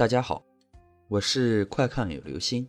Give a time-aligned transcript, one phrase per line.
[0.00, 0.42] 大家好，
[1.08, 2.66] 我是快看有流星。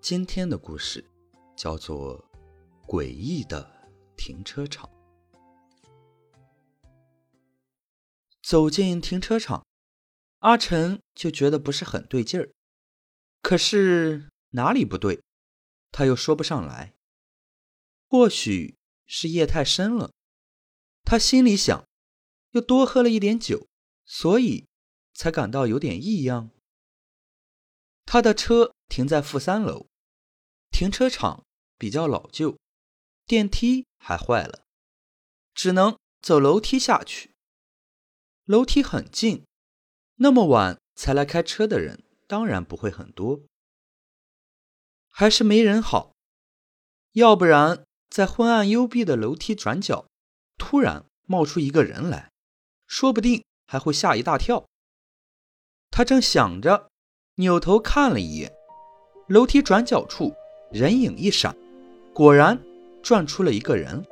[0.00, 1.08] 今天的故事
[1.56, 2.18] 叫做
[2.84, 4.90] 《诡异的停车场》。
[8.42, 9.64] 走进停车场，
[10.40, 12.50] 阿成就觉得不是很对劲儿。
[13.40, 15.22] 可是哪里不对，
[15.92, 16.92] 他又说不上来。
[18.08, 20.10] 或许是夜太深了，
[21.04, 21.86] 他心里想，
[22.50, 23.68] 又多喝了一点酒，
[24.04, 24.68] 所以。
[25.20, 26.48] 才感到有点异样。
[28.06, 29.86] 他的车停在负三楼，
[30.70, 31.44] 停车场
[31.76, 32.56] 比较老旧，
[33.26, 34.64] 电梯还坏了，
[35.52, 37.32] 只能走楼梯下去。
[38.46, 39.44] 楼梯很近，
[40.14, 43.42] 那么晚才来开车的人当然不会很多，
[45.10, 46.14] 还是没人好。
[47.12, 50.06] 要不然，在昏暗幽闭的楼梯转角，
[50.56, 52.32] 突然冒出一个人来，
[52.86, 54.69] 说不定还会吓一大跳。
[56.00, 56.88] 他正想着，
[57.34, 58.50] 扭头看了一眼，
[59.26, 60.32] 楼梯转角处
[60.72, 61.54] 人影一闪，
[62.14, 62.58] 果然
[63.02, 64.02] 转出了一个人。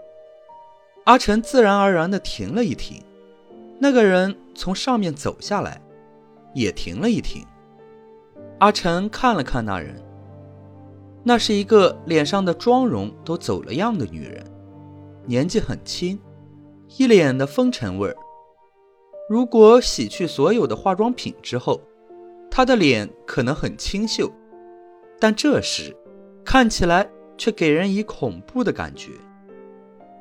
[1.05, 3.03] 阿成自然而然地停了一停，
[3.79, 5.81] 那个人从上面走下来，
[6.55, 7.43] 也停了一停。
[8.59, 9.97] 阿成看了看那人，
[11.25, 14.45] 那是一个脸上的妆容都走了样的女人，
[15.25, 16.21] 年纪很轻，
[16.99, 18.15] 一脸的风尘味儿。
[19.31, 21.79] 如果洗去所有的化妆品之后，
[22.59, 24.29] 他的脸可能很清秀，
[25.21, 25.97] 但这时
[26.45, 29.13] 看起来却给人以恐怖的感觉。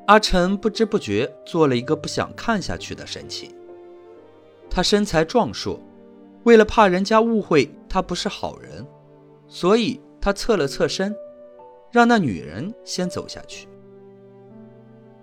[0.05, 3.49] 阿成不知不觉做了一个不想看下去的神情。
[4.69, 5.81] 他身材壮硕，
[6.43, 8.85] 为了怕人家误会他不是好人，
[9.47, 11.15] 所以他侧了侧身，
[11.91, 13.67] 让那女人先走下去。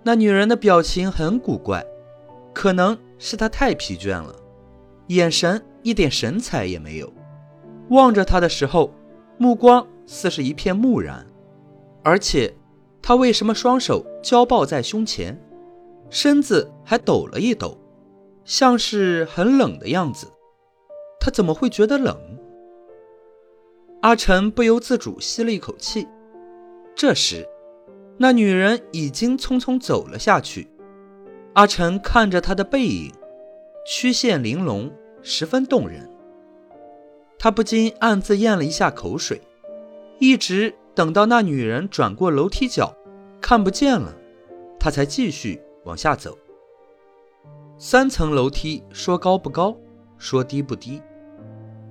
[0.03, 1.81] 那女人的表情很古怪，
[2.53, 2.97] 可能。
[3.17, 4.35] 是他太疲倦了，
[5.07, 7.13] 眼神一点神采也没有。
[7.91, 8.91] 望着他的时候，
[9.37, 11.23] 目光似是一片木然。
[12.03, 12.51] 而且，
[13.03, 15.39] 他为什么双手交抱在胸前，
[16.09, 17.77] 身子还抖了一抖，
[18.43, 20.25] 像是很冷的样子？
[21.19, 22.17] 他怎么会觉得冷？
[24.01, 26.07] 阿成不由自主吸了一口气。
[26.95, 27.47] 这时，
[28.17, 30.67] 那女人已经匆匆走了下去。
[31.53, 33.11] 阿成看着她的背影，
[33.85, 34.91] 曲线玲珑，
[35.27, 36.07] 十分动人。
[37.39, 39.41] 他不禁暗自咽了一下口水，
[40.19, 42.95] 一直等到那女人转过楼梯角，
[43.41, 44.15] 看不见了，
[44.79, 46.37] 他才继续往下走。
[47.79, 49.75] 三层楼梯，说高不高，
[50.19, 51.01] 说低不低，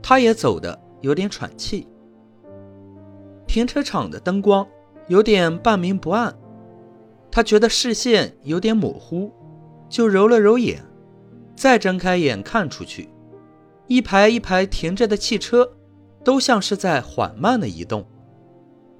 [0.01, 1.89] 他也走得有点喘气。
[3.49, 4.65] 停车场的灯光
[5.09, 6.37] 有点半明不暗，
[7.33, 9.33] 他觉得视线有点模糊。
[9.89, 10.83] 就揉了揉眼，
[11.55, 13.09] 再睁开眼看出去，
[13.87, 15.71] 一排一排停着的汽车，
[16.25, 18.07] 都像是在缓慢的移动。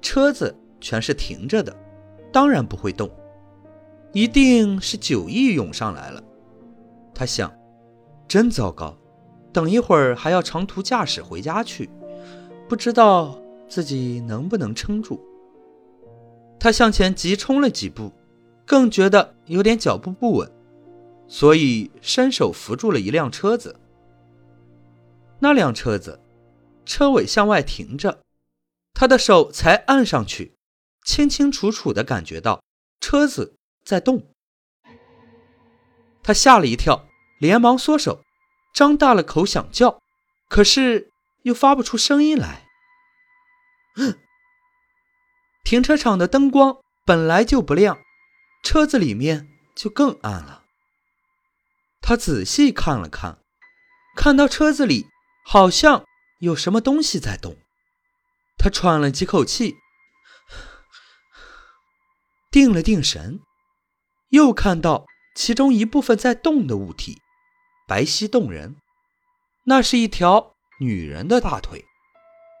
[0.01, 1.75] 车子全是停着的，
[2.31, 3.09] 当然不会动，
[4.13, 6.21] 一定是酒意涌上来了。
[7.13, 7.51] 他想，
[8.27, 8.95] 真糟糕，
[9.51, 11.89] 等一会儿还要长途驾驶回家去，
[12.69, 15.19] 不知道自己能不能撑住。
[16.59, 18.11] 他向前急冲了几步，
[18.65, 20.51] 更觉得有点脚步不稳。
[21.27, 23.75] 所以伸手扶住了一辆车子。
[25.39, 26.21] 那辆车子
[26.85, 28.21] 车尾向外停着，
[28.93, 30.55] 他的手才按上去，
[31.03, 32.63] 清清楚楚的感觉到
[32.99, 34.27] 车子在动。
[36.23, 37.07] 他吓了一跳，
[37.39, 38.23] 连忙缩手，
[38.73, 40.01] 张大了口想叫，
[40.47, 41.11] 可是
[41.43, 42.65] 又发不出声音来。
[45.63, 47.99] 停车场的灯光本来就不亮，
[48.63, 50.63] 车子里面就更暗了。
[52.01, 53.39] 他仔细看了看，
[54.15, 55.07] 看到车子里
[55.45, 56.03] 好像
[56.39, 57.55] 有什么东西在动。
[58.57, 59.75] 他喘了几口气，
[62.49, 63.39] 定了定神，
[64.29, 67.21] 又看到其中一部分在动的物体，
[67.87, 68.77] 白皙动人。
[69.65, 71.85] 那是一条女人的大腿，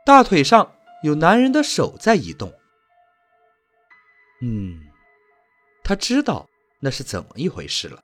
[0.05, 2.53] 大腿上有男人的手在移动。
[4.41, 4.85] 嗯，
[5.83, 6.47] 他知道
[6.81, 8.03] 那是怎么一回事了。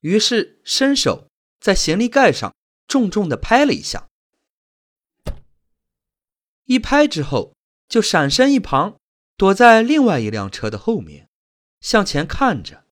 [0.00, 1.28] 于是伸手
[1.60, 2.54] 在行李盖上
[2.96, 4.08] 重重的拍了一下，
[6.64, 7.54] 一拍之后
[7.90, 8.98] 就闪身一旁，
[9.36, 11.28] 躲在另外一辆车的后面，
[11.82, 12.86] 向前看着。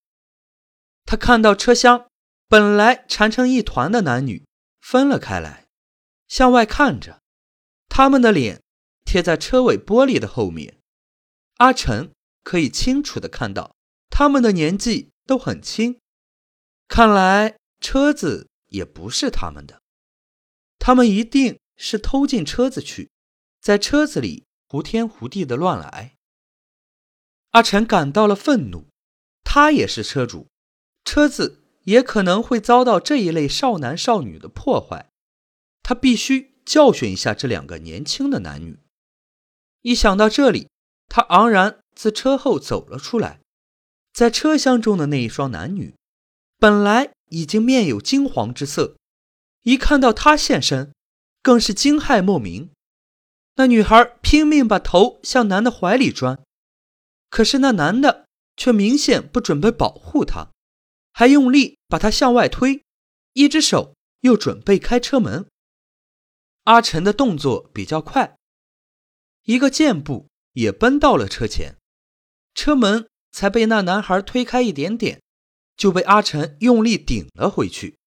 [1.07, 2.07] 他看到车厢
[2.49, 4.45] 本来缠成一团的男女
[4.83, 5.65] 分了开来，
[6.29, 7.23] 向外看着，
[7.89, 8.63] 他们的脸
[9.07, 10.79] 贴在车尾玻璃的后面。
[11.57, 12.13] 阿成
[12.43, 13.75] 可以清楚的看到，
[14.11, 15.99] 他们的年纪都很轻。
[16.89, 19.81] 看来车子也不是他们的。
[20.87, 23.11] 他们一定是偷进车子去，
[23.59, 26.13] 在车子里胡天胡地的乱来。
[27.53, 28.85] 阿成感到了愤怒，
[29.43, 30.49] 他也是车主，
[31.03, 35.09] 车子也可能会遭到这一类少男少女的破坏，
[35.83, 38.79] 他必须教训一下这两个年轻的男女。
[39.81, 40.69] 一想到这里，
[41.09, 43.41] 他昂然自车后走了出来。
[44.13, 45.95] 在车厢中的那一双男女，
[46.59, 48.99] 本来已经面有惊惶之色，
[49.65, 50.95] 一看到他现身，
[51.43, 52.71] 更是惊骇莫名。
[53.57, 56.43] 那女孩拼命把头向男的怀里钻。
[57.29, 58.27] 可是那男的
[58.57, 60.53] 却明显不准备保护她，
[61.13, 62.85] 还用力把她向外推，
[63.33, 65.47] 一只手又准备开车门。
[66.65, 68.37] 阿晨的动作比较快，
[69.45, 71.77] 一个箭步也奔到了车前，
[72.55, 75.21] 车门才被那男孩推开一点点，
[75.77, 77.99] 就被阿晨用力顶了回去。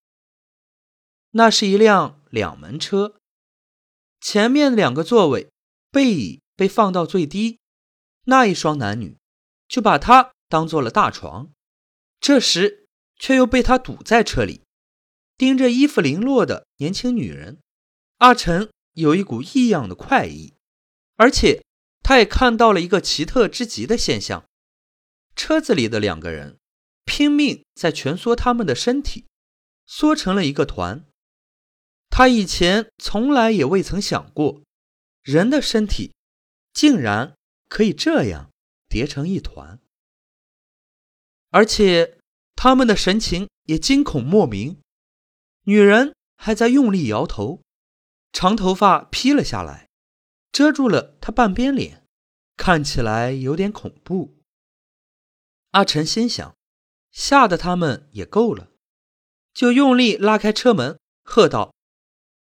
[1.37, 3.19] 那是一辆两门车，
[4.19, 5.51] 前面两个座位
[5.91, 7.59] 背椅被放到最低。
[8.23, 9.17] 那一双男女
[9.67, 11.51] 就把他当做了大床，
[12.19, 12.87] 这时
[13.19, 14.63] 却又被他堵在车里，
[15.37, 17.59] 盯着衣服零落的年轻女人。
[18.17, 20.55] 阿成有一股异样的快意，
[21.17, 21.63] 而且
[22.01, 24.43] 他也看到了一个奇特之极的现象：
[25.35, 26.57] 车子里的两个人
[27.05, 29.27] 拼命在蜷缩他们的身体，
[29.85, 31.06] 缩成了一个团。
[32.09, 34.62] 他以前从来也未曾想过，
[35.21, 36.13] 人的身体
[36.74, 37.33] 竟然。
[37.69, 38.54] 可以这样
[38.88, 39.81] 叠成一团，
[41.50, 42.18] 而且
[42.56, 44.80] 他们的神情也惊恐莫名。
[45.63, 47.62] 女人还在用力摇头，
[48.31, 49.89] 长头发披了下来，
[50.54, 52.06] 遮住了她半边脸，
[52.56, 54.38] 看起来有点恐怖。
[55.71, 56.56] 阿晨心想，
[57.12, 58.71] 吓得他们也够了，
[59.54, 61.75] 就用力拉开车门，喝道：“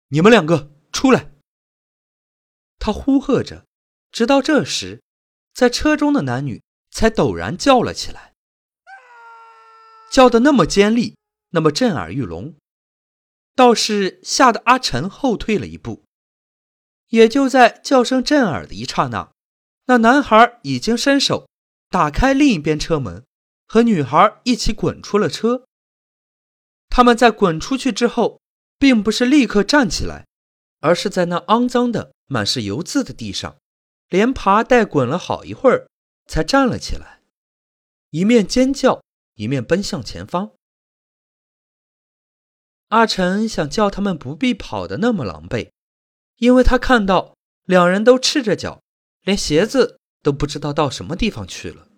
[0.08, 1.32] 你们两个出来！”
[2.78, 3.66] 他呼喝着，
[4.10, 5.02] 直到这时。
[5.54, 8.32] 在车中的男女才陡然叫了起来，
[10.10, 11.16] 叫得那么尖利，
[11.50, 12.56] 那么震耳欲聋，
[13.54, 16.02] 倒是吓得阿晨后退了一步。
[17.10, 19.30] 也就在叫声震耳的一刹那，
[19.84, 21.48] 那男孩已经伸手
[21.88, 23.24] 打开另一边车门，
[23.68, 25.64] 和女孩一起滚出了车。
[26.88, 28.40] 他们在滚出去之后，
[28.78, 30.26] 并不是立刻站起来，
[30.80, 33.56] 而是在那肮脏的、满是油渍的地上。
[34.08, 35.88] 连爬带滚了好一会儿，
[36.26, 37.20] 才站了起来，
[38.10, 39.02] 一面尖叫，
[39.34, 40.52] 一面奔向前方。
[42.88, 45.70] 阿成想叫他们不必跑得那么狼狈，
[46.36, 47.34] 因为他看到
[47.64, 48.82] 两人都赤着脚，
[49.22, 51.88] 连鞋子都不知道到什么地方去了。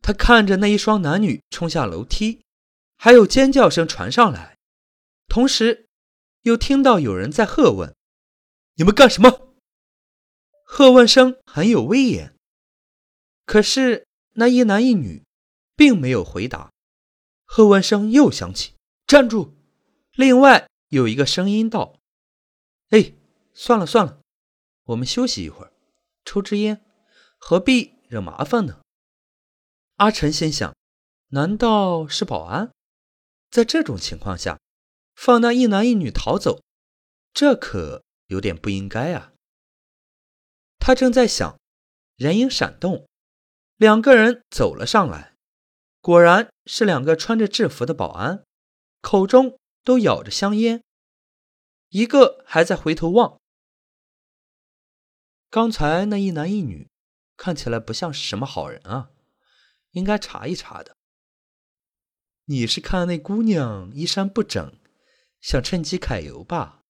[0.00, 2.42] 他看着那一双男女冲下楼梯，
[2.96, 4.53] 还有尖叫声传上来，
[5.28, 5.88] 同时
[6.42, 7.94] 又听到有人在喝问
[8.76, 9.54] ：“你们干什么？”
[10.64, 12.36] 喝问声很有威严，
[13.44, 15.24] 可是那一男一女
[15.76, 16.72] 并没有回答。
[17.44, 18.74] 喝问声又响起
[19.06, 19.54] ：“站住！”
[20.14, 21.98] 另外有一个声音道
[22.90, 23.12] ：“哎，
[23.52, 24.20] 算了算了，
[24.84, 25.72] 我们休息一会儿，
[26.24, 26.84] 抽支烟，
[27.38, 28.80] 何必惹麻烦呢？”
[29.96, 30.74] 阿晨心想：
[31.28, 32.72] 难道是保安？
[33.50, 34.58] 在这种情况下，
[35.14, 36.62] 放那一男一女逃走，
[37.32, 39.32] 这可有点不应该啊。
[40.78, 41.58] 他正在想，
[42.16, 43.08] 人影闪动，
[43.76, 45.34] 两个人走了上来，
[46.00, 48.44] 果然是两个穿着制服的保安，
[49.00, 50.82] 口中都咬着香烟，
[51.88, 53.40] 一个还在回头望。
[55.48, 56.90] 刚才那一男一女
[57.36, 59.10] 看起来不像是什么好人啊，
[59.92, 60.96] 应该查一查的。
[62.46, 64.76] 你是看那姑娘衣衫不整，
[65.44, 66.80] 想趁机揩油吧？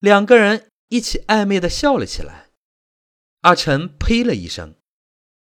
[0.00, 2.50] 两个人一起暧昧的笑了起来。
[3.40, 4.74] 阿晨呸了一声，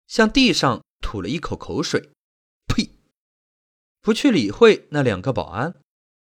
[0.07, 2.13] 向地上吐了一口口水，
[2.67, 2.95] 呸！
[4.01, 5.79] 不去理会那两个保安，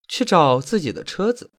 [0.09, 1.51] 去找自己的车子。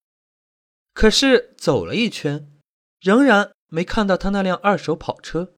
[0.92, 2.60] 可是走了一圈，
[3.00, 5.54] 仍然没看到他那辆二手跑车。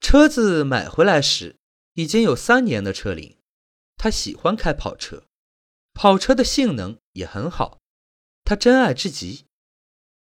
[0.00, 1.58] 车子买回来时
[1.92, 3.38] 已经有三年的车龄，
[3.98, 5.26] 他喜欢开跑车，
[5.94, 7.80] 跑车的性能也很好，
[8.44, 9.46] 他真爱至极。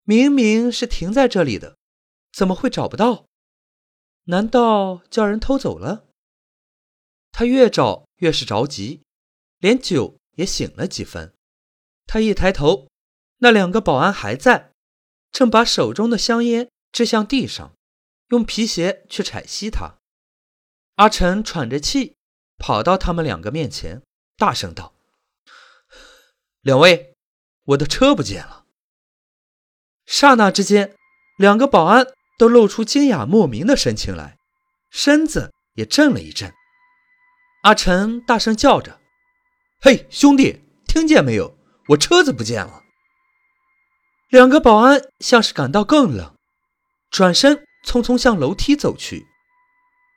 [0.05, 1.77] 明明是停在这里的。
[2.33, 3.27] 怎么会找不到？
[4.25, 6.07] 难道叫人偷走了？
[7.33, 9.03] 他越找越是着急，
[9.59, 11.35] 连酒也醒了几分。
[12.07, 12.89] 他一抬头，
[13.39, 14.73] 那两个保安还在，
[15.33, 17.75] 正把手中的香烟掷向地上，
[18.29, 19.99] 用皮鞋去踩熄它。
[20.97, 22.17] 阿成喘着气
[22.59, 24.03] 跑到他们两个面前，
[24.37, 24.95] 大声道
[26.69, 27.15] ：“两位，
[27.65, 28.67] 我的车不见了。
[30.05, 30.95] 刹那之间，
[31.39, 32.07] 两个保安
[32.39, 34.37] 都露出惊讶莫名的神情来，
[34.91, 36.53] 身子也震了一震。
[37.63, 39.01] 阿成大声叫着
[39.81, 41.57] ：“嘿，兄弟，听见没有？
[41.89, 42.83] 我车子不见了！”
[44.29, 46.37] 两个保安像是感到更冷，
[47.11, 49.27] 转身匆匆向楼梯走去。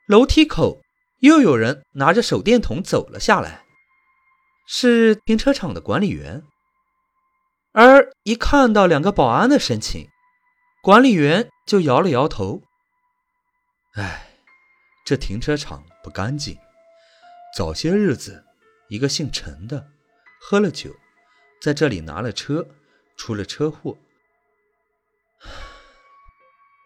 [0.06, 0.82] 楼梯口
[1.20, 3.64] 又有人拿着手电筒走了下来，
[4.66, 6.42] 是停车场的管理员。
[7.72, 10.08] 而一看到两个保安的神情，
[10.82, 12.62] 管理员就摇了摇头
[13.96, 14.28] ：“哎，
[15.06, 16.58] 这停车场不干净。
[17.56, 18.44] 早些日子，
[18.88, 19.90] 一个姓陈的
[20.40, 20.94] 喝了酒，
[21.60, 22.66] 在这里拿了车，
[23.16, 23.96] 出了车祸。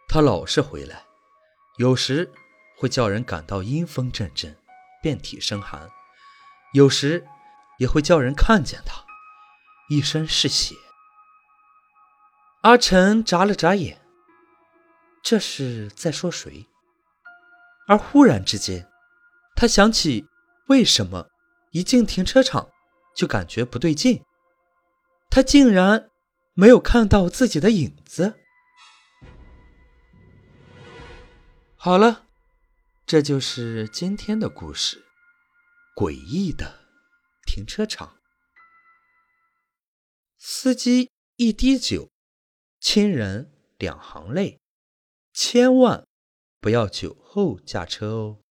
[0.08, 1.04] 他老是回来，
[1.78, 2.32] 有时
[2.76, 4.56] 会叫人感到阴风阵阵，
[5.02, 5.88] 遍体生寒；
[6.72, 7.26] 有时
[7.78, 9.04] 也会叫人看见他。”
[9.88, 10.74] 一身是血。
[12.62, 14.02] 阿晨眨了眨眼，
[15.22, 16.66] 这是在说谁？
[17.86, 18.88] 而忽然之间，
[19.54, 20.26] 他想起
[20.66, 21.28] 为什么
[21.70, 22.68] 一进停车场
[23.14, 24.24] 就感觉不对劲，
[25.30, 26.10] 他竟然
[26.54, 28.34] 没有看到自己的影子。
[31.76, 32.24] 好了，
[33.06, 35.04] 这就是今天的故事——
[35.94, 36.85] 诡异的
[37.56, 38.20] 停车场。
[40.36, 42.10] 司机一滴酒，
[42.78, 44.60] 亲人两行泪，
[45.32, 46.06] 千万
[46.60, 48.42] 不要酒后驾车哦。